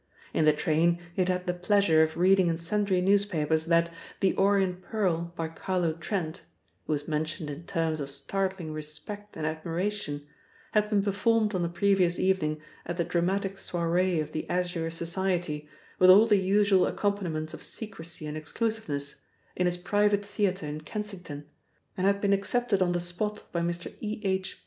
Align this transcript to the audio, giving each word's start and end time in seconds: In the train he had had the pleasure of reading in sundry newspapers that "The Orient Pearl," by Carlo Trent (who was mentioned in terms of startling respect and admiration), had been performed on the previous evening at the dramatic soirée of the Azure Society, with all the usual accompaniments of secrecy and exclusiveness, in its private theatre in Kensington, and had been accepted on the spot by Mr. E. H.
In 0.33 0.45
the 0.45 0.51
train 0.51 0.97
he 1.13 1.21
had 1.21 1.29
had 1.29 1.45
the 1.45 1.53
pleasure 1.53 2.01
of 2.01 2.17
reading 2.17 2.47
in 2.47 2.57
sundry 2.57 3.01
newspapers 3.01 3.67
that 3.67 3.93
"The 4.19 4.33
Orient 4.33 4.81
Pearl," 4.81 5.31
by 5.35 5.47
Carlo 5.47 5.93
Trent 5.93 6.41
(who 6.87 6.93
was 6.93 7.07
mentioned 7.07 7.51
in 7.51 7.67
terms 7.67 7.99
of 7.99 8.09
startling 8.09 8.73
respect 8.73 9.37
and 9.37 9.45
admiration), 9.45 10.25
had 10.71 10.89
been 10.89 11.03
performed 11.03 11.53
on 11.53 11.61
the 11.61 11.69
previous 11.69 12.17
evening 12.17 12.59
at 12.83 12.97
the 12.97 13.03
dramatic 13.03 13.57
soirée 13.57 14.19
of 14.19 14.31
the 14.31 14.49
Azure 14.49 14.89
Society, 14.89 15.69
with 15.99 16.09
all 16.09 16.25
the 16.25 16.37
usual 16.39 16.87
accompaniments 16.87 17.53
of 17.53 17.61
secrecy 17.61 18.25
and 18.25 18.35
exclusiveness, 18.35 19.21
in 19.55 19.67
its 19.67 19.77
private 19.77 20.25
theatre 20.25 20.65
in 20.65 20.81
Kensington, 20.81 21.47
and 21.95 22.07
had 22.07 22.19
been 22.21 22.33
accepted 22.33 22.81
on 22.81 22.93
the 22.93 22.99
spot 22.99 23.43
by 23.51 23.61
Mr. 23.61 23.93
E. 23.99 24.19
H. 24.23 24.59